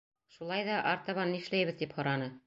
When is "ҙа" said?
0.69-0.77